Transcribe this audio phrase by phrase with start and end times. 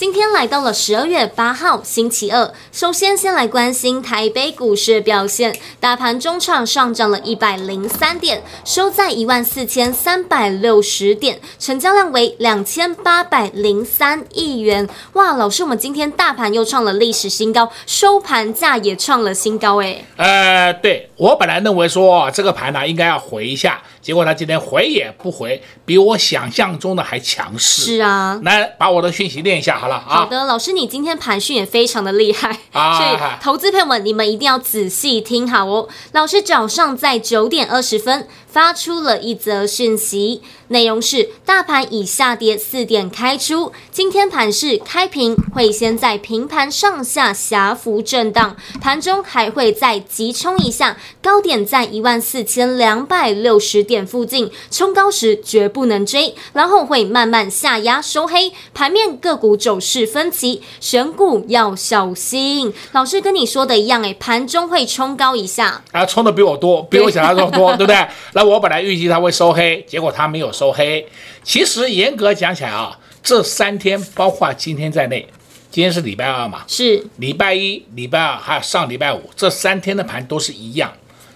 [0.00, 14.88] 今天来到了十二月八号星期二，首先先来关心台北股市的表现，大盘中场上涨了一百零三点，收在一万四千三百六十点，成交量为两千八百零三亿元。
[15.12, 20.02] 哇，老师，我们今天大盘又创了历史新高，收盘价也创了新高，哎。
[20.16, 27.82] 呃，对，我本来认为说这个盘呢应该要回一下，结果他今天回也不回，比我想象中的还强势。
[27.82, 30.04] 是啊，来把我的讯息念一下好了啊。
[30.08, 35.88] 好的，老师，你今天盘讯也非常的厉害，啊、 所以投资朋友们，你们一定要仔细听好哦。
[36.12, 38.26] 老师早上在九点二十分。
[38.50, 58.52] 发出了一则讯息，内容是：大盘已下跌四点开出，今天盘势开平会先在平盘上下狭幅震荡，盘中还会再急冲一下，高点在一万四千两百六十点附近，冲高时绝不能追，然后会慢慢下压收黑。
[58.72, 62.72] 盘面个股走势分歧，选股要小心。
[62.92, 68.06] 老师跟你说的一样，哎，盘中会冲高一下，啊，冲的比我多，比我想象中多，对不对？
[68.32, 71.04] 那我本来预计它会收黑，结果它没有收黑。
[71.42, 75.28] 其实严格讲起来啊，这三天包括今天在内，
[75.70, 80.92] 今天是礼拜二嘛，是礼拜一、礼拜二还有上礼拜五，这三天的盘都是一样。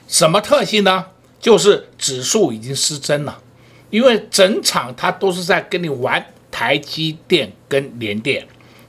[0.07, 1.07] 什么特性呢？
[1.45, 3.39] 就是指数已经失真了，
[3.91, 8.43] 因为整场它都是在跟你玩台积电跟联电，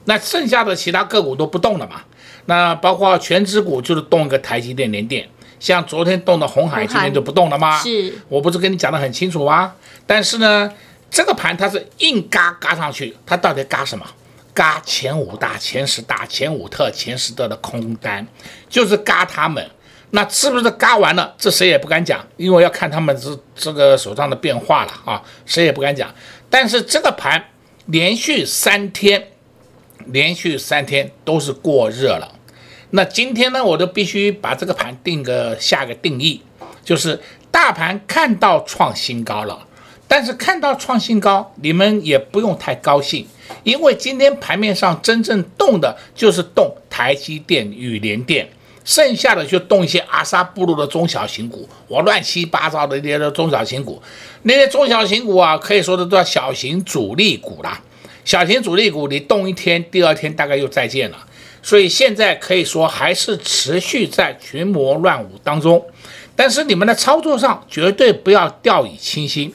[0.06, 2.00] 那剩下的其他个股都不动了嘛。
[2.46, 5.28] 那包括全指股就是动一个台积电、联电。
[5.60, 7.78] 像昨天动的红海，今天就不动了吗？
[7.78, 9.74] 是，我不是跟你讲得很清楚吗？
[10.06, 10.72] 但是呢，
[11.10, 14.06] 这个盘它是硬嘎嘎上去，它到底嘎什么？
[14.54, 18.26] 嘎前五大、前十大、前五特、前十特的空单，
[18.70, 19.70] 就是嘎他们。
[20.10, 21.34] 那是不是嘎完了？
[21.36, 26.14] 这谁也不敢讲，因为要看他们这这个手上的变化了啊，谁也不敢讲。
[26.48, 27.44] 但是这个盘
[27.86, 29.32] 连续三天，
[30.06, 32.32] 连续三天都是过热了。
[32.90, 36.40] 那今天呢，我就必须把这个盘定个下个定义，
[36.84, 39.66] 就是大盘看到创新高了，
[40.06, 43.26] 但是看到创新高，你们也不用太高兴，
[43.64, 48.48] 因为今天盘面上真正动的就是动台积电与联电，
[48.86, 54.00] 剩下的就动一些阿萨布鲁的中小型股，我乱七八糟的那些中小型股，
[54.42, 57.82] 那些中小型股啊，可以说的都叫小型主力股啦，
[58.24, 61.26] 小型主力股你动一天，第二天大概又再见了。
[61.62, 65.84] 所以现在可以说还是持续在群魔乱舞当中，
[66.36, 69.52] 但是你们的操作上绝对不要掉以轻心，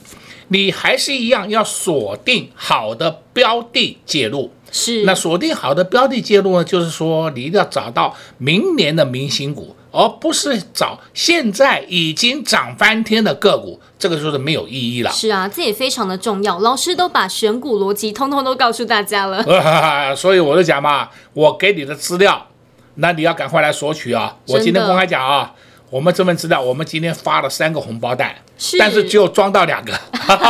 [0.50, 4.52] 你还是一样要锁定好的标的介入。
[4.72, 9.76] 是，那锁定好的标的介入呢，就是说你一定要找到明年的明星股。
[9.94, 15.12] 而不是找现在已经涨翻天的个股，这个就是没有意义了。
[15.12, 16.58] 是啊，这也非常的重要。
[16.60, 19.44] 老师都把选股逻辑通通都告诉大家了。
[20.16, 22.48] 所以我就讲嘛，我给你的资料，
[22.96, 24.38] 那你要赶快来索取啊！
[24.48, 25.54] 我今天公开讲啊。
[25.91, 29.94] 我们这份资料，我们今天发了三个红包袋，是但是只有装到两个，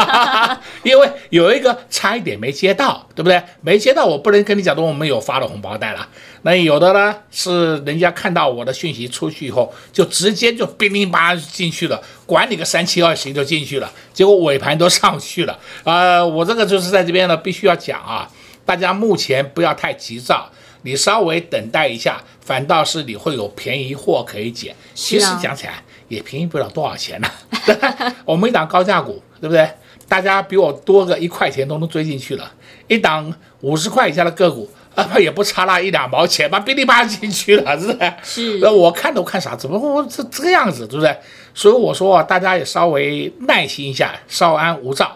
[0.83, 3.41] 因为有一个差一点没接到，对不对？
[3.61, 6.07] 没接到，我不能跟你讲说我们有发了红包袋了。
[6.43, 15.57] 那有的呢，是人家看到我的讯息出去以后，就直接就乒乒乓乓进去了，管你个三七二十一就进去了，结果尾盘都上去了。
[15.83, 18.29] 呃，我这个就是在这边呢，必须要讲啊，
[18.63, 20.47] 大家目前不要太急躁。
[20.83, 24.75] 你稍微等待一下，反倒是你会有便宜货可以捡。
[24.93, 25.75] 其实讲起来
[26.07, 28.15] 也便宜不了多少钱呢、啊。
[28.25, 29.69] 我们一档高价股，对不对？
[30.07, 32.51] 大家比我多个一块钱都能追进去了。
[32.87, 38.13] 一档五十块以下的个股，啊，也不差那一两毛钱吧，噼里啪啦进去了， 是不是？
[38.23, 38.59] 是。
[38.59, 41.15] 那我看都看傻，怎么会这这个样子，对不对？
[41.53, 45.15] 所以我说啊，大家也稍微耐心一下，稍安勿躁。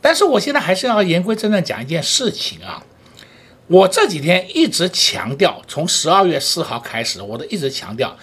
[0.00, 2.82] 但是我现在还是要言归正传讲一件事情啊。
[3.72, 8.14] 我这几天一直强调，从十二月四号开始，我都一直强调，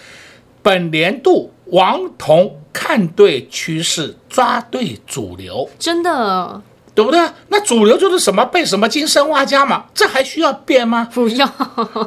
[0.61, 5.67] 本年度王彤看对趋势，抓对主流。
[5.79, 6.61] 真的，
[6.93, 7.19] 对不对？
[7.47, 11.09] 那主流就是什么被什么金生挖家嘛，这还需要变吗？
[11.11, 11.47] 不要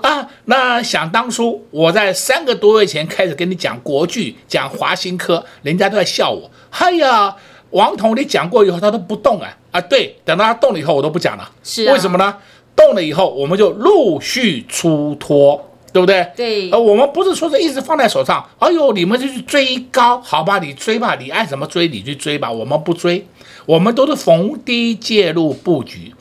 [0.03, 0.29] 啊！
[0.45, 6.49] 那想当初我在三个多月前开始跟你讲国剧，讲华新科，人家都在笑我。
[6.71, 7.35] 哎呀，
[7.71, 9.81] 王彤，你讲过以后他都不动啊啊！
[9.81, 11.51] 对，等到他动了以后我都不讲了。
[11.65, 12.37] 是啊，为什么呢？
[12.77, 15.69] 动了以后我们就陆续出脱。
[15.93, 16.27] 对不对？
[16.35, 23.27] 对，呃，我们不是说是一直放在手上，哎呦，你们就去追高，好吧，你追吧，你爱怎么追你去追吧，我们不追，
[23.67, 26.15] 我们都是逢低介入布局。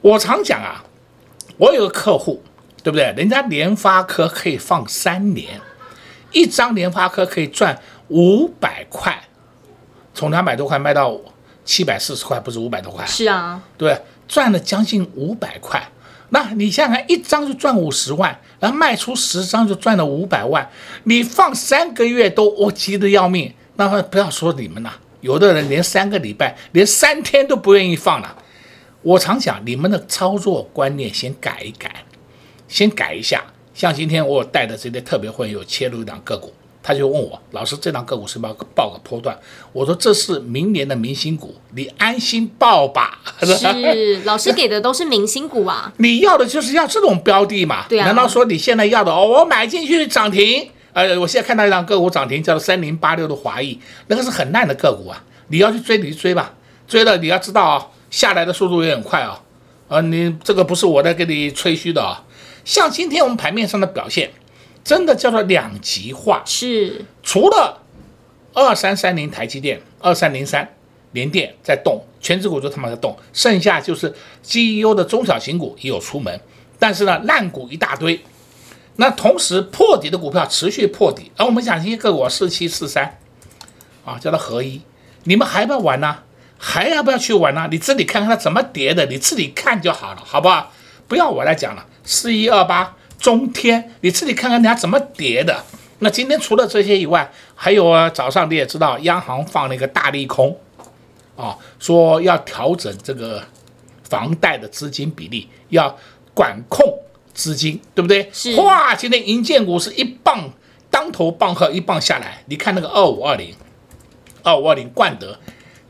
[0.00, 0.84] 我常讲啊，
[1.56, 2.40] 我有个客户，
[2.84, 3.12] 对不对？
[3.16, 5.60] 人家联发科可以放三年，
[6.30, 9.24] 一张联发科可以赚五百块，
[10.14, 11.18] 从两百多块卖到
[11.64, 13.04] 七百四十块，不是五百多块？
[13.04, 15.90] 是啊，对，赚了将近五百块。
[16.30, 20.70] 那你想想，一张就赚五十万，然后卖出十张就赚了五百万，
[21.04, 23.54] 你放三个月都我急得要命。
[23.76, 24.92] 那么不要说你们了，
[25.22, 28.36] 有的人连三个礼拜、连三天都不愿意放了。
[29.00, 32.04] 我常讲，你们的操作观念先改一改，
[32.68, 33.42] 先改一下。
[33.72, 36.52] 像今天我带的这些特别会员有切入一档个股。
[36.88, 39.38] 他就问我，老师，这档个股是不是要报个波段？
[39.74, 43.20] 我说这是明年的明星股，你安心报吧。
[43.42, 45.92] 是， 老师给的都是明星股啊。
[45.98, 47.84] 你要的就是要这种标的嘛？
[47.90, 48.06] 对啊。
[48.06, 49.22] 难道说你现在要的哦？
[49.22, 55.22] 我买进去涨停，呃，我现在看到一档个股涨停，叫做三零八六的华谊，那个是很烂的个股啊。
[55.48, 56.54] 你要去追，你去追吧。
[56.86, 59.38] 追了你要知道啊、哦，下来的速度也很快啊、
[59.88, 59.96] 哦。
[59.96, 62.24] 呃，你这个不是我在给你吹嘘的啊、哦。
[62.64, 64.30] 像今天我们盘面上的表现。
[64.88, 67.82] 真的叫做两极化，是除了
[68.54, 70.66] 二三三零台积电、二三零三
[71.12, 76.40] 联电在动，全指股都他妈在动，剩下就是 GEO 的中小型股也有出门，
[76.78, 78.18] 但是呢，烂股一大堆。
[78.96, 83.18] 那同时破底的股票持续破底，而我们讲一些个我四七四三
[84.06, 84.80] 啊，叫它合一，
[85.24, 86.20] 你们还要玩呢？
[86.56, 87.68] 还要不要去玩呢？
[87.70, 90.72] 你自己看看它怎么跌的，你自己看就好了，好不好？
[91.06, 92.94] 不要我来讲了，四一二八。
[93.18, 95.64] 中天，你自己看看人家怎么跌的。
[95.98, 100.56] 那今天除了这些以外，还有啊，早上你也知道，央行放了一个大利空，
[101.36, 103.42] 啊，说要调整这个
[104.08, 105.98] 房贷的资金比例，要
[106.32, 106.86] 管控
[107.34, 108.30] 资金，对不对？
[108.32, 108.54] 是。
[108.54, 110.48] 哇，今天银建股是一棒
[110.88, 112.44] 当头棒喝，一棒下来。
[112.46, 113.52] 你看那个二五二零，
[114.44, 115.36] 二五二零冠德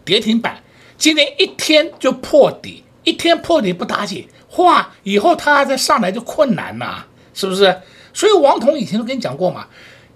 [0.07, 0.63] 跌停板，
[0.97, 4.27] 今天一天就破底，一天破底不打紧，
[4.57, 7.07] 哇，以后它再上来就困难了。
[7.39, 7.81] 是不是？
[8.13, 9.69] 所以王彤以前都跟你讲过嘛，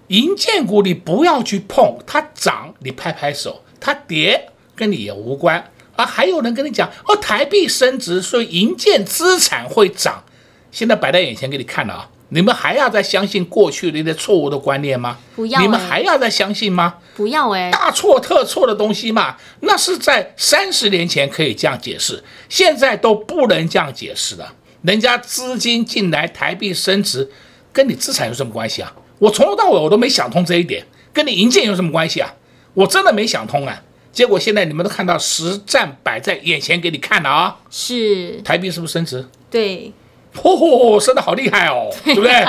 [0.07, 5.71] 银建股你不要去碰，它涨你拍拍手，它跌跟你也无关。
[5.95, 10.23] 啊，还有人跟你讲哦，台币升值，所以银建资产会涨。
[10.69, 15.19] 现在摆在眼前给你看了啊，你们还要再相信过去的一些错误的观念吗？
[15.35, 16.95] 不要、欸，你们还要再相信吗？
[17.15, 24.55] 不要哎、欸，大错特错的东西嘛，那是在三十年前可以这样解释，现在都不能这样解释了。
[24.83, 27.29] 人家资金进来，台币升值，
[27.71, 28.93] 跟你资产有什么关系啊？
[29.19, 32.33] 我从头到尾我都没想通这一点，跟你银建有什么关系啊？
[32.73, 33.81] 我真的没想通啊！
[34.11, 37.57] 结果现在你们都看到实战摆在眼前给你看了啊！
[37.69, 39.25] 是台币是不是升值？
[39.49, 39.91] 对，
[40.35, 42.45] 嚯嚯，升得好厉害哦，对不对？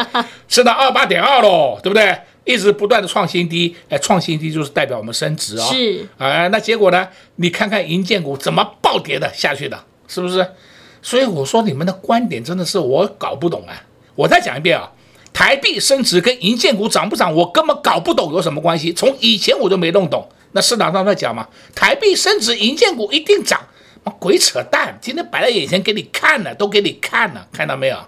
[0.48, 2.18] 升到二八点二喽，对不对？
[2.44, 5.72] 一直不断的创新低，哎，创新低就是代表我们升值啊、哦！
[5.72, 7.08] 是哎、呃，那结果呢？
[7.36, 10.46] 你看看银建股怎么暴跌的下去的，是不是？
[11.04, 13.76] 所以我说你们的观点真的是我搞不懂啊！
[14.14, 14.90] 我再讲一遍啊，
[15.34, 18.90] 台币升值跟银建股涨不涨，我根本搞不懂有什么关系。
[18.90, 20.26] 从以前我就没弄懂。
[20.52, 23.60] 那市场上在讲嘛，台币升值，银建股一定涨，
[24.18, 24.96] 鬼扯淡！
[25.02, 27.98] 今天摆在眼前给你看了，都给你看了，看到没有？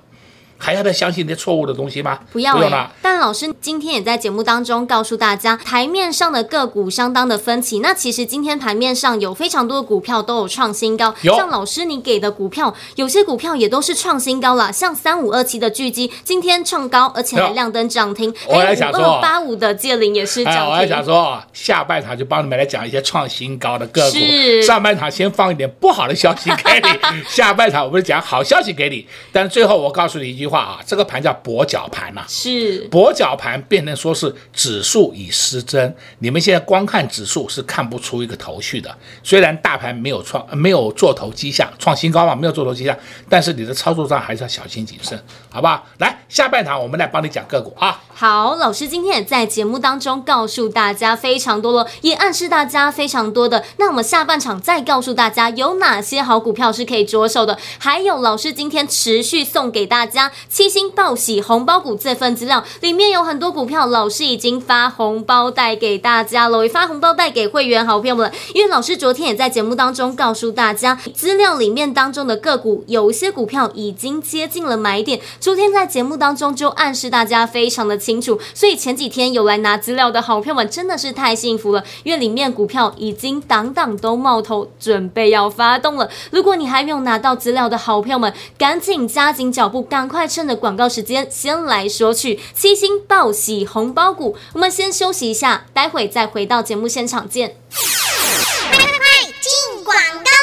[0.58, 2.18] 还要再相信那些错误的东西吗？
[2.32, 2.90] 不要、欸、不用了。
[3.02, 7.80] 但老师今天也在节目当中告诉大家，台面上的个股相当的分歧。
[7.80, 14.72] 那其实今天盘面上有非常多的股票都有创新高，像老师你给的股票，有些股票也都是创新高了。
[14.72, 18.34] 像三五二七的巨基今天创高，而且还亮灯涨停。
[18.46, 20.66] 我来讲说，二八五的界零也是涨停。
[20.66, 24.16] 我还想说，下半场就帮你们来讲一些创新高的个股。
[24.16, 24.62] 是。
[24.62, 29.06] 上半场先放一点不好的消息给你， 下半场我们讲好消息给你。
[29.32, 31.16] 但是最后我告诉你一句话啊，这个盘。
[31.26, 35.92] 叫跛脚盘呐，是跛脚盘，变成说是指数已失真。
[36.20, 38.96] 你们现在光看指数是看不出一个头绪的。
[39.24, 42.96] 虽然大盘没有创，没有做头迹象，创新高嘛，没有做头迹象，
[43.28, 45.20] 但是你的操作上还是要小心谨慎，
[45.50, 45.84] 好不好？
[45.98, 48.00] 来，下半场我们来帮你讲个股啊。
[48.18, 53.62] 好，老师今天也在节目当中告诉大家非常多了，也暗示大家非常多的。
[53.76, 68.32] 那我们下半场再告诉大家有哪些好股票是可以着手的，还有老师今天持续送给大家七星报喜红包股这份资料，里面有很多股票，老师已经发红包带给大家了，也发红包带给会员好朋友们。
[68.54, 78.00] 因为老师昨天也在节目当中告诉大家，资料里面当中的个股有一些股票已经接近了买点，昨天在节目当中就暗示大家非常的。
[78.06, 86.08] 清楚，所以前几天有来拿资料的好朋友们真的是太幸福了，因为里面股票已经档档都冒头，准备要发动了。
[86.30, 94.36] 如果你还没有拿到资料的好朋友们，赶紧加紧脚步，赶快趁着广告时间先来索取七星报喜红包股。
[94.52, 97.56] 我们先休息一下，待会再回到节目现场见。
[98.70, 100.35] 快快快，进广告！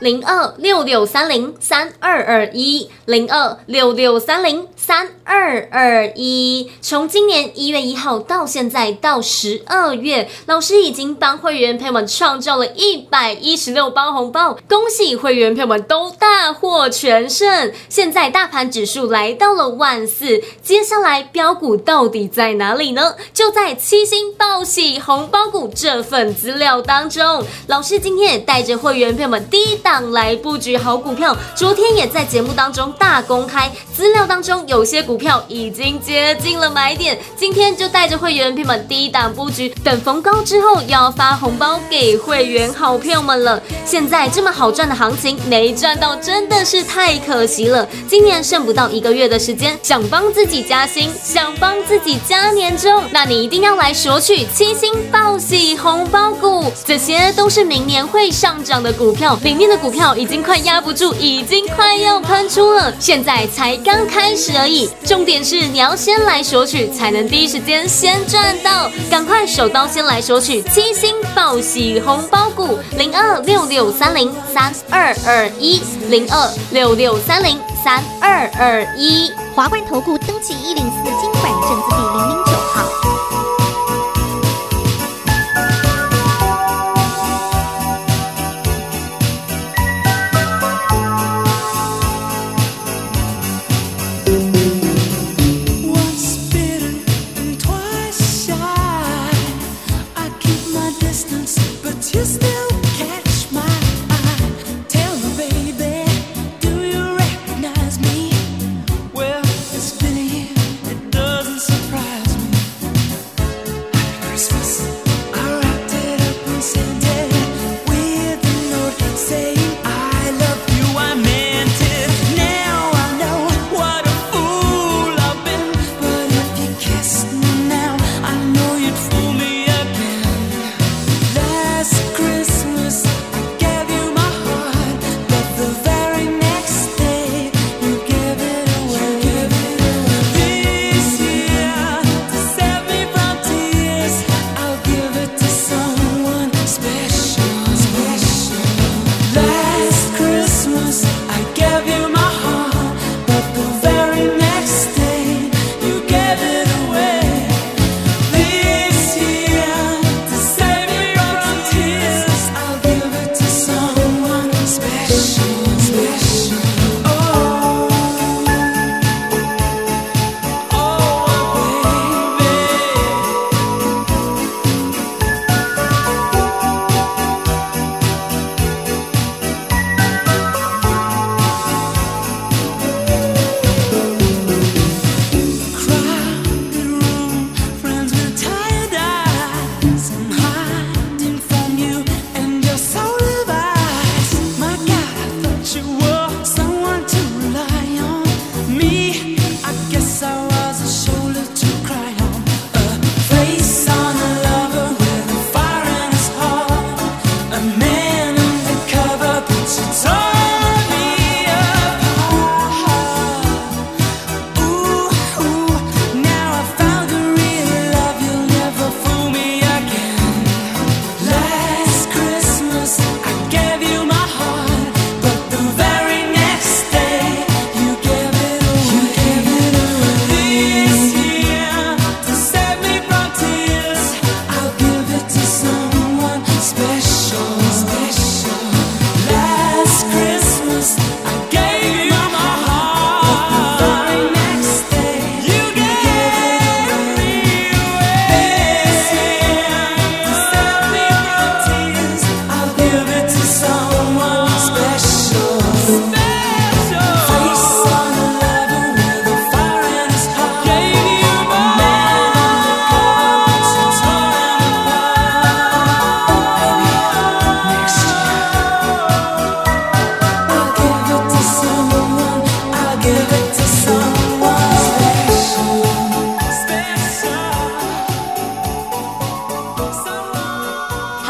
[0.00, 4.68] 零二六六三零三二二一，零二六六三零。
[4.76, 17.72] 三二二一，从今年一月一号到现在到十二月，老师已经帮会员朋友们创造了一百一十六包红包，恭喜会员朋友们都大获全胜。
[17.88, 23.14] 现在大盘指数来到了万四，接下来标股到底在哪里呢？
[23.32, 34.84] 就在七星报喜红包股这份资料当中，老师今天也带着会员朋友们第一低档来布局好股票，昨天也在节目当中大公开资料当中有。
[34.84, 43.62] 有些股票已经接近了买点，今天就带着会员朋友们低档布局，等逢高之后要发红包给会员好朋友们了。
[43.86, 47.88] 现在这么好赚的行情，没赚到真的是太可惜了。
[48.06, 68.90] 今年剩不到一个月的时间，想帮自己加薪，想帮自己加年终，那你一定要来索取七星报喜红包股，这些都是明年会上涨的股票，里面的股票已经快压不住，已经快要喷出了，现在才刚开始而已，重点是你要先来索取，才能第一时间先赚到。
[69.10, 82.43] 赶快手刀先来索取七星报喜红包股，零二六六三零三二二一，零二六六三零三二二一，华冠投顾登记一零四金管证字第零零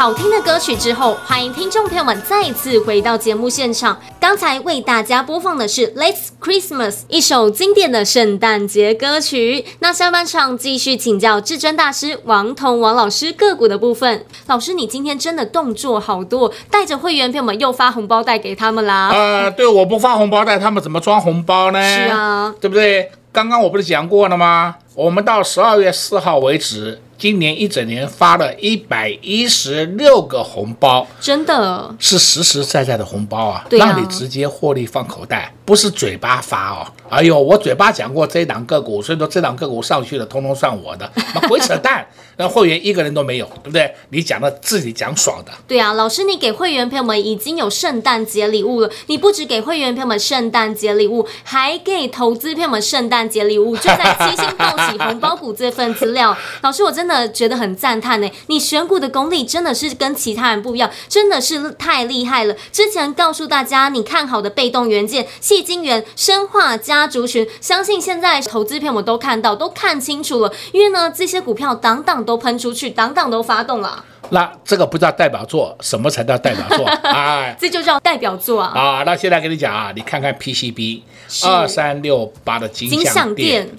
[0.05, 3.99] 好听的歌曲之后，欢迎听众朋友们再次回到节目现场。
[4.19, 9.65] 刚才为大家播放的是《Last Christmas》，一首经典的圣诞节歌曲。
[9.79, 14.23] 那下半场继续请教至尊大师王彤王老师个股的部分。
[14.45, 19.09] 老师，你今天真的动作好多，带着会员朋友们又发红包袋给他们啦。
[19.11, 21.81] 呃， 对，我不发红包袋，他们怎么装红包呢？
[21.81, 23.09] 是啊，对不对？
[23.31, 24.75] 刚刚我不是讲过了吗？
[24.93, 27.01] 我们到十二月四号为止。
[27.17, 31.95] 今年一整年发了一百一十六个红包，真的？
[31.97, 36.87] 是实实在在的红包啊，啊，让你直接获利放口袋，不是嘴巴发哦。
[37.09, 42.05] 哎呦，我嘴巴讲过这一档个股，所以说这档个股上去了，通通算我的，那鬼扯淡。
[42.37, 43.89] 那会员一个人都没有，对不对？
[44.09, 45.51] 你讲的自己讲爽的。
[45.65, 48.89] 对啊，老师，你给会员朋友们已经有圣诞节礼物了。
[49.07, 56.35] 你不止给会员朋友们圣诞节礼物，还给投资朋友们圣诞节礼物，就在七星报喜红包股这份资料。
[56.61, 58.29] 老师，我真的觉得很赞叹呢。
[58.47, 62.53] 你选股的功力真的是跟其他人不一样，真的是太厉害了。
[62.73, 70.51] 之前告诉大家你看好的被动元件、矽晶圆、生化家族群，相信现在投资片我们都看到、都看清楚了。
[70.73, 74.03] 因为呢，这些股票档档都喷出去，档档都发动了。
[74.31, 76.85] 那这个不叫代表作，什么才叫代表作？
[77.09, 78.73] 哎，这就叫代表作啊！
[78.75, 81.01] 啊，那现在跟你讲啊，你看看 PCB
[81.45, 83.69] 二三六八的金像电，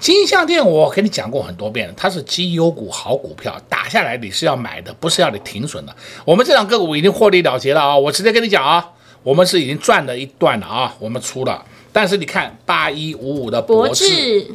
[0.00, 5.94] 金像电我跟你讲过很多遍了，它是绩优股好股票，打下来你是要买的，不是要你停损的。
[6.24, 7.98] 我们这两个股已经获利了结了啊！
[7.98, 8.90] 我直接跟你讲啊，
[9.22, 11.64] 我们是已经赚了一段了啊，我们出了。
[11.92, 14.50] 但是你看八一五五的博智。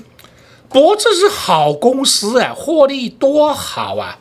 [0.70, 4.18] 博智是好公司哎，获利多好啊！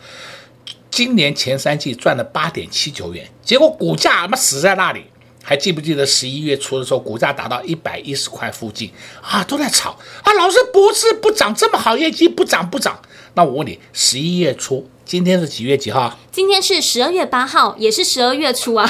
[0.90, 5.04] 今年前三季赚了八点七九元，结果股价他妈死在那里。
[5.42, 10.32] 还记不记得十一月初的时候，股价达到一百一十块附近啊，都在炒啊！
[10.34, 13.00] 老师，博智不涨这么好业绩，不涨不涨。
[13.32, 16.16] 那我问你，十一月初，今天是几月几号？
[16.30, 18.88] 今天是十二月八号，也是十二月初啊。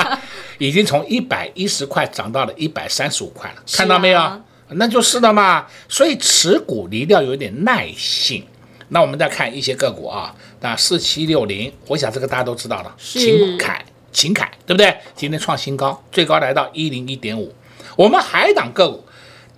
[0.58, 4.42] 已经从一百一十块涨到了一百三十五块了，看到没有？
[4.70, 8.44] 那就是的嘛，所以持股你一定要有点耐性。
[8.88, 14.96] 那我们再看一些个股啊，那四七六零，我想这个大家都知道了，秦凯，秦凯对不对？
[15.14, 17.54] 今天创新高，最高来到一零一点五。
[17.96, 19.04] 我们海港个股，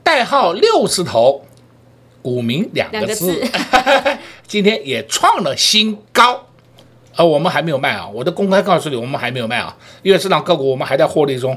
[0.02, 1.44] 代号六字头，
[2.22, 3.40] 股民两个字
[4.50, 6.44] 今天也创了新高，
[7.14, 11.56] 而我们还没有卖啊，我都公开告诉你，我们还没有卖啊，因为这档个股我们还在获利中，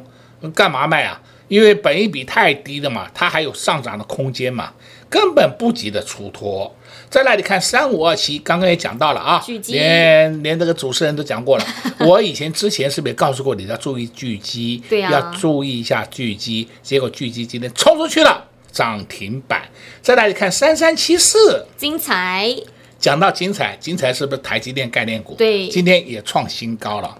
[0.53, 1.19] 干嘛卖啊？
[1.47, 4.71] 因为本一比太低了嘛，它还有上涨的空间嘛，
[5.10, 6.71] 根本不急的出脱。
[7.10, 11.65] 再来，你看三五二七，刚刚也讲到了啊，连连这个主持人都讲过了。
[12.06, 14.84] 我以前之前是不是也告诉过你要注意巨基？
[14.88, 16.69] 对呀，要注意一下巨基。
[16.84, 19.63] 结果巨基今天冲出去了，涨停板。
[20.03, 22.56] 再来，你看三三七四，精彩。
[23.03, 25.35] 讲到精彩，精彩是不是台积电概念股？
[25.35, 27.17] 对，今天也创新高了。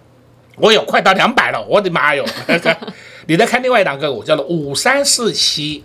[0.55, 2.25] 我有快到两百了，我的妈哟！
[3.27, 5.83] 你再看另外一档个股，叫做五三四七，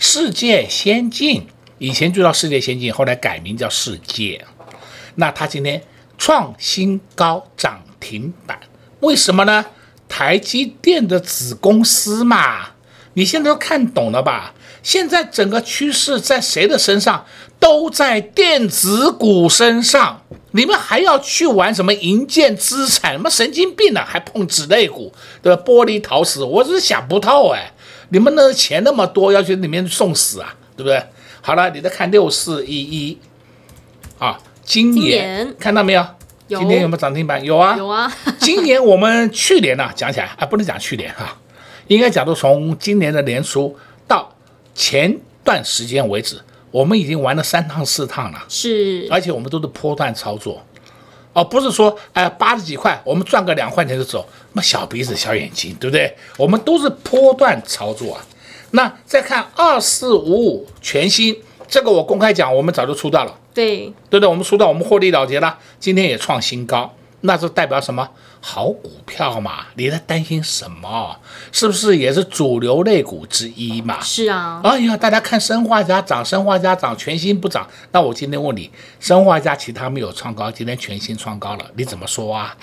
[0.00, 1.46] 世界先进，
[1.78, 4.44] 以前就叫世界先进，后来改名叫世界。
[5.14, 5.80] 那它今天
[6.18, 8.58] 创新高，涨停板，
[8.98, 9.64] 为什么呢？
[10.08, 12.70] 台积电的子公司嘛，
[13.12, 14.54] 你现在都看懂了吧？
[14.84, 17.26] 现在整个趋势在谁的身上？
[17.58, 20.20] 都在电子股身上。
[20.50, 23.12] 你们还要去玩什么银建资产？
[23.14, 24.06] 什么神经病呢、啊？
[24.08, 25.62] 还碰纸类股，对吧？
[25.64, 27.72] 玻璃陶瓷，我是想不透哎。
[28.10, 30.54] 你们的钱那么多，要去里面送死啊？
[30.76, 31.02] 对不对？
[31.40, 33.18] 好了，你再看六四一一
[34.18, 36.06] 啊，今年看到没有？
[36.48, 37.42] 有今年有没有涨停板？
[37.42, 38.12] 有啊，有啊。
[38.38, 41.38] 今年我们去年呢、啊，讲起来啊，不能讲去年哈、啊，
[41.86, 43.74] 应该讲到从今年的年初
[44.06, 44.33] 到
[44.74, 46.40] 前段时间为止。
[46.70, 50.60] 我们已经玩了三趟四趟了，是，而且我们都是波段操作，
[51.32, 56.12] 哦，不是说哎八十几块我们赚个两块钱就走，那小鼻子小眼睛，对不对？
[56.36, 58.26] 我们都是波段操作啊。
[58.72, 66.92] 那再看二四五五全新，这个我公开讲，我们早就出到了，对，对对，我们出到，我们获利了结了，今天也创新高。
[67.26, 68.06] 那就代表什么？
[68.40, 69.64] 好股票嘛？
[69.76, 71.16] 你在担心什么？
[71.50, 73.98] 是不是也是主流类股之一嘛？
[74.02, 74.60] 是啊。
[74.62, 77.66] 哎呀，大家看生化家涨，生化家涨，全新不涨。
[77.92, 82.54] 那我今天问你，生化家其他没有创高，今天全新创高了，你怎么说啊？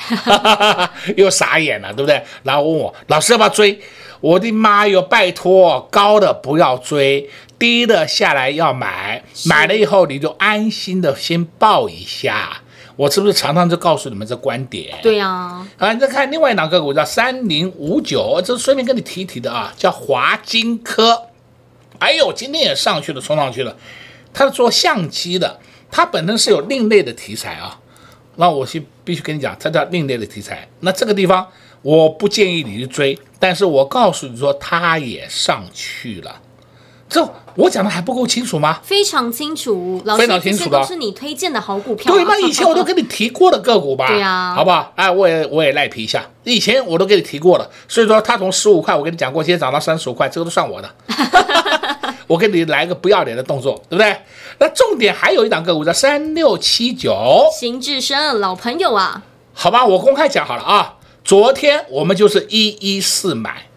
[1.17, 2.24] 又傻眼了，对不对？
[2.43, 3.82] 然后问我老师要不要追？
[4.19, 12.62] 我的妈哟，拜托，高的不要追，低的下来要买，买了以后你就安心的先抱一下。
[12.95, 14.97] 我是不是常常就告诉你们这观点？
[15.01, 21.27] 对呀、啊，啊，你再看另外两个股叫三零五九，这是顺便跟你提提的啊，叫华金科。
[21.99, 23.75] 哎呦，今天也上去了，冲上去了。
[24.34, 25.60] 它是做相机的，
[25.91, 27.80] 它本身是有另类的题材啊。
[28.38, 30.67] 那我是必须跟你讲，它叫另类的题材。
[30.80, 31.45] 那这个地方
[31.82, 36.41] 我不建议你去追，但是我告诉你说，它也上去了。
[37.12, 38.80] 这我讲的还不够清楚吗？
[38.82, 42.15] 非常清楚，老师，非常清楚的，这些都是你推荐的好股票啊。
[42.15, 44.08] 对，那以前我都跟你提过的个股吧？
[44.10, 44.93] 对呀，好不好？
[44.95, 50.89] 哎，我也我也赖皮一下，以前我都跟你提过了，所以说它从十五块，我跟你讲过，今天涨到三十五块，这个都算我的。
[52.28, 54.15] 我给你来个不要脸的动作，对不对？
[54.60, 57.13] 那重点还有一档个股叫三六七九，
[57.60, 59.21] 新至升老朋友啊。
[59.54, 60.95] 好吧，我公开讲好了啊，
[61.26, 63.67] 昨天我们就是一一四买，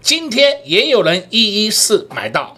[0.00, 2.56] 今天也有人一一四买到。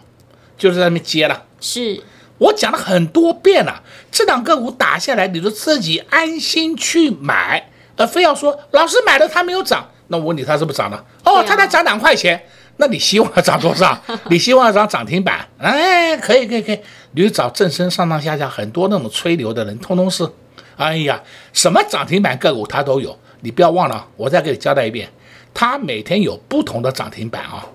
[0.63, 2.01] 就是在那边接了，是
[2.39, 3.83] 我讲了很多遍了。
[4.13, 11.05] 这档个股打下来，你就自己安心去买，而非要说老师买了它没有涨，那我问你它是不是涨了？
[11.25, 12.41] 哦，它才涨两块钱，
[12.77, 14.01] 那你希望它涨多少？
[14.31, 15.45] 你希望涨涨停板？
[15.59, 16.79] 哎，可以可以可以，
[17.11, 20.31] 你就找正身上上下下很多那种吹牛的人，通通是，
[20.77, 21.21] 哎呀，
[21.53, 23.19] 什么涨停板个股它都有。
[23.41, 25.11] 你不要忘了，我再给你交代一遍，
[25.53, 27.67] 它每天有不同的涨停板啊，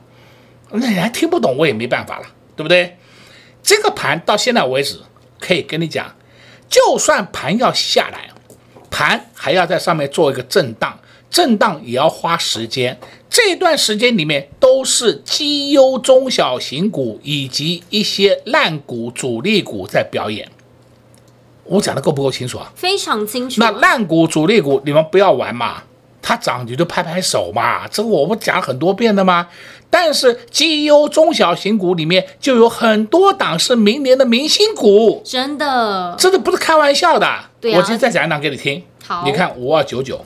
[0.71, 2.25] 那你还听不懂，我也没办法了。
[2.57, 2.97] 对不对？
[3.63, 4.99] 这个盘到现在为止，
[5.39, 6.15] 可以跟你讲，
[6.67, 8.29] 就算盘要下来，
[8.89, 12.97] 盘还要在上面做一个震荡，震荡也要花时间。
[13.29, 20.49] 这段时间里面都是绩优中小型股以及一些烂股、主力股在表演。
[21.65, 22.71] 我讲的够不够清楚啊？
[22.73, 23.59] 非常清楚。
[23.59, 25.83] 那烂股、主力股，你们不要玩嘛。
[26.21, 29.47] 它涨你就拍拍手嘛，这个我不讲很多遍的吗？
[29.89, 37.27] 但是绩优中小型股里面就有很多档是明年的明星股，真的，真的不是开玩笑的。
[37.59, 38.83] 对啊，我今天再讲一档给你听。
[39.05, 40.23] 好，你看五二九九，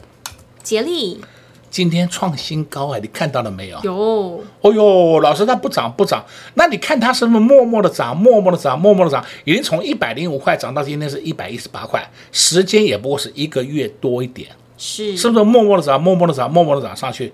[0.64, 1.22] 杰力
[1.70, 3.80] 今天创新高哎，你看到了没有？
[3.84, 4.44] 有。
[4.62, 14.50] 哦呦，老师它不涨不涨，那你看它是不是默默的涨，默默的涨，默默的涨，已经从一百零五块涨到今天是一百一十八块，时间也不过是一个月多一点。
[14.78, 17.32] 是是不是默默的涨，默默的涨，默默的涨上去？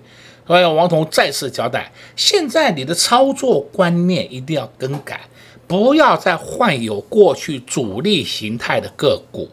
[0.48, 5.20] 所以王彤再次交代，现在你的操作观念一定要更改，
[5.66, 9.46] 不要再换有过去主力形态的个股，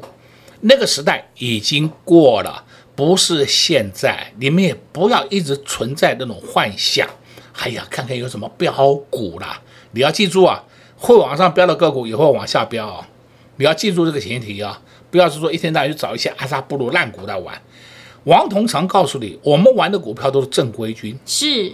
[0.62, 2.64] 那个时代已经过了，
[2.96, 4.32] 不是现在。
[4.40, 7.06] 你们也不要一直存在那种幻想。
[7.58, 10.64] 哎呀，看看有什么标股啦，你要记住啊，
[10.96, 13.08] 会往上飙的个股也会往下飙啊，
[13.58, 14.82] 你要记住这个前提啊，
[15.12, 17.62] 不要是说一天到晚去找一些阿萨布鲁烂股来玩。
[18.26, 21.72] 王彤常告诉你，我们玩的股票都是正规军，是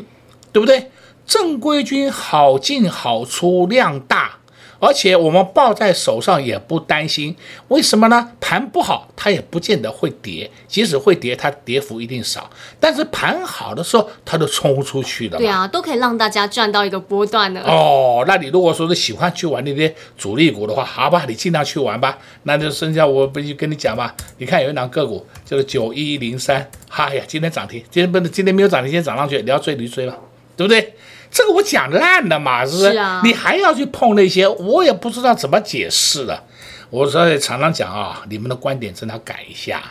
[0.52, 0.90] 对不对？
[1.26, 4.38] 正规军好进好出，量大。
[4.82, 7.36] 而且我们抱在手上也不担心，
[7.68, 8.32] 为什么呢？
[8.42, 12.50] 盘不好，它也不见得会跌，即使会跌，它跌幅一定少。
[12.80, 15.38] 但是盘好的时候，它就冲出去了。
[15.38, 17.62] 对啊，都可以让大家赚到一个波段的。
[17.62, 22.18] 哦，那你如果说是喜欢去玩那些主力股的话，好吧，你尽量去玩吧。
[22.44, 24.12] 那就剩下我不就跟你讲嘛。
[24.40, 30.18] 你看有一档个股就是九一零三，哎呀，今天涨停，今天不能，今天没有涨停，今天涨上去，你要追你就追吧，
[30.58, 30.96] 对不对？
[31.32, 32.92] 这个我讲烂了嘛，是不是？
[32.92, 33.22] 是啊。
[33.24, 36.44] 你还要去碰那些，我也不知道怎么解释了。
[36.90, 39.82] 我所以常常讲啊，你们的观点真的要改一下。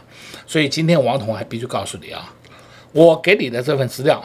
[0.46, 2.32] 所以今天王彤还必须告诉你啊，
[2.92, 4.22] 我给你的这份资料，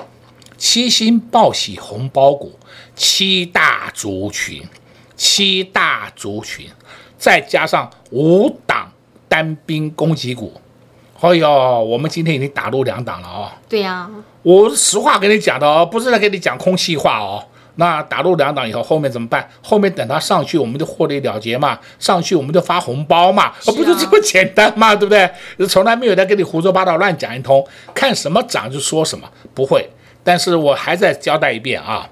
[0.57, 2.59] 七星报喜红包股，
[2.95, 4.61] 七大族群，
[5.15, 6.67] 七大族群，
[7.17, 8.91] 再加上五档
[9.29, 10.59] 单兵攻击股。
[11.21, 11.49] 哎呦，
[11.83, 13.49] 我们今天已经打入两档了哦。
[13.67, 14.11] 对呀、啊，
[14.43, 17.43] 我实话跟你讲的哦，不是在跟你讲空气话哦。
[17.77, 19.49] 那打入两档以后，后面怎么办？
[19.61, 21.79] 后面等它上去，我们就获利了结嘛。
[21.99, 25.29] 上去我们就发红包嘛，啊、不就这么简单嘛，对不对？
[25.67, 29.89] 从来没有在跟你胡说八道乱讲一通，看什么涨就说什么，不会。
[30.23, 32.09] 但是我还再交代一遍啊，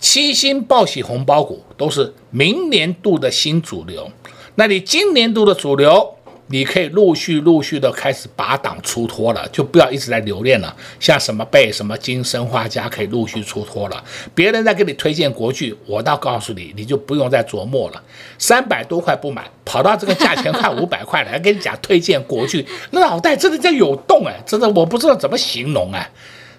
[0.00, 4.10] 七星报喜红包股都是明年度的新主流，
[4.54, 6.14] 那你今年度的主流？
[6.48, 10.74] 你可以陆续陆续的开始拔档出脱了，就不要一直在留恋了。
[10.98, 14.02] 像什么贝、什么金、生化家可以陆续出脱了。
[14.34, 18.02] 别人在给你推荐国剧，我倒告诉你，你就不用再琢磨了。
[18.38, 26.10] 三百多块不买，跑到这个价钱快五百块了，还跟你讲推荐国剧，那脑袋真的在有洞哎，真的我不知道怎么形容哎。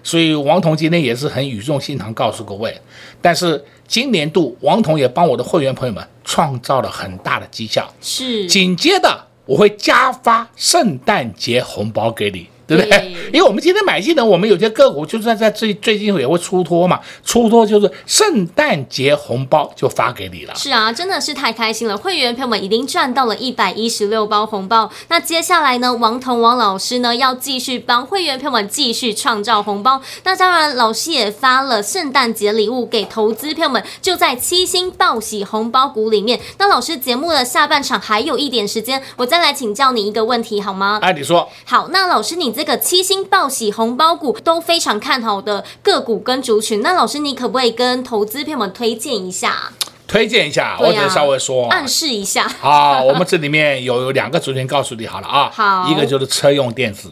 [0.02, 2.74] 所以王彤今天也是很语重心长告诉各位，
[3.20, 9.26] 但是今年度王彤也帮我的会员朋友们创造了很大的绩效，是紧接着。
[9.50, 12.90] 我会加发圣诞节红包给你，对不对？
[12.90, 20.54] 对， 因为我们今天买进的，我们有些个股就算在在最最近也会出脱嘛，出脱就是圣诞节红包就发给你了。
[20.54, 24.90] 是啊，真的是太开心了，会员朋友们已经赚到了一百一十六包红包。
[25.08, 30.00] 那接下来呢，王彤王老师呢要继续帮会员朋友们继续创造红包。
[30.22, 36.38] 那当然，老师也发了圣诞节礼物给投资朋友们，就在七星报喜红包股里面。
[36.58, 40.98] 那老师节目的下半场还有一点时间，我再来请教你一个问题好吗？
[41.02, 41.48] 哎，你说。
[41.64, 49.72] 好，那老师，你这个七星报喜红包股都非常看好的个股跟族群，那老师你可不可以跟投资朋友们推荐一下？
[50.06, 52.46] 推荐一下，啊、我只能稍微说，暗示一下。
[52.46, 55.50] 好，我们这里面有有两个族群，告诉你好了啊。
[55.50, 57.10] 好，一个就是车用电子，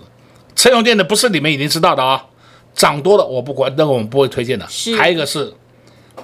[0.54, 2.26] 车用电子不是你们已经知道的啊，
[2.74, 4.66] 涨多了我不管，那个我们不会推荐的。
[4.68, 5.50] 是，还有一个是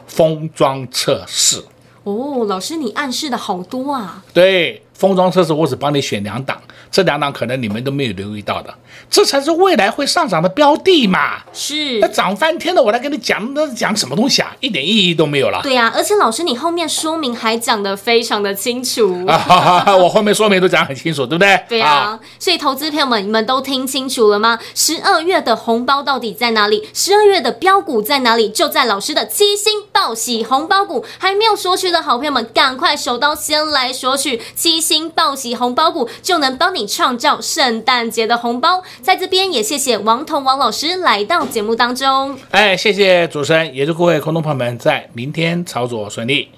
[0.07, 1.65] 封装测试。
[2.03, 4.23] 哦，老师你暗示的好多啊。
[4.35, 4.83] 对。
[4.95, 6.57] 封装测试，我只帮你选两档，
[6.95, 8.73] 这两档可能你们都没有留意到的，
[9.11, 11.43] 这才是未来会上涨的标的嘛。
[11.53, 14.55] 是，那涨翻天的，我来跟你讲，那讲什么东西啊？
[14.61, 15.59] 一点意义都没有了。
[15.65, 21.61] 对呀、啊，而且老师你后面说明还讲得非常的清楚啊哈哈哈，我后面说明都讲很清楚，对不对？
[21.69, 24.61] 对呀、啊，所以投资朋友们，你们都听清楚了吗？
[24.77, 26.89] 十二月的红包到底在哪里？
[26.95, 28.49] 十二月的标股在哪里？
[28.49, 34.85] 就在老师的七星报喜红包股，还没有索取的好朋友们，赶快手刀先来索取七。
[34.85, 42.39] 星报喜红包股就能帮你创造圣诞节的红包，在这边也谢谢王彤王老师来到节目当中。
[42.51, 46.51] 哎，谢谢主持人，也祝各位空中朋友们在明天操作顺利。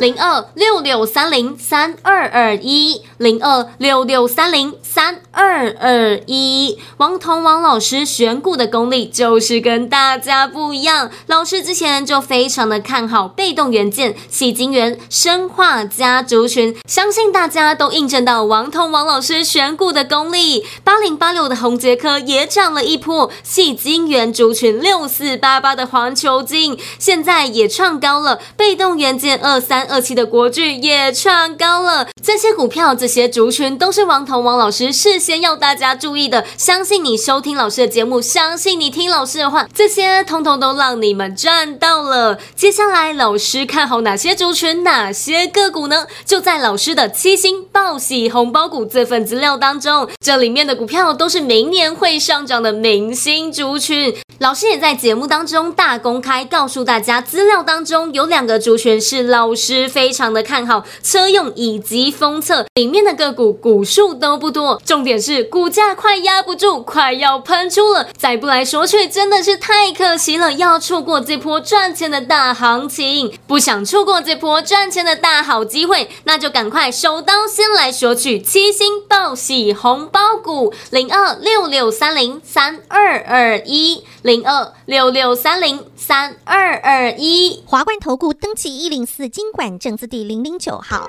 [0.00, 6.76] 零二六六三零三二二一，零二六六三零三二二一。
[6.96, 11.08] 王彤王老师选股的功力就是跟大家不一样。
[11.28, 20.66] 老师之前就非常的看好被动元件、矽晶圆、生化家族群，相信大家都印证到王彤王老师选股的功力。
[20.82, 29.86] 八零八六的宏杰科也涨了一波，矽晶圆族群六四八八的环球金现在也创高了，被动元件二三。
[29.88, 36.46] 二七的国巨也创高了，这些股票、这些族群都是王彤王老师事先要大家注意的。
[36.56, 42.38] 相信你收听老师的节目，相信你听老师的话，这些通通都让你们赚到了。
[42.54, 46.06] 接下来老师看好哪些族群、哪些个股呢？
[46.24, 54.16] 就在老师的七星报喜红包股这份资料当中，这里面的股票都是明年会上涨的明星族群。
[54.38, 59.88] 老师也在节目当中大公开告诉大家，资料当中有两个族群是老师。
[59.88, 70.52] 非常的看好车用以及封测里面的个股，股数都不多，重点是股价快压不住，快要喷出了，再不来索取真的是太可惜了。
[70.54, 84.04] 要错过这波赚钱的大行情，不想错过这波赚钱的大好机会，那就赶快手刀先来索取七星报喜红包股零二六六三零三二二一。
[84.22, 87.62] 零二六六三零三二二一。
[87.64, 91.08] 华冠投顾登记一零四金管证字第零零九号，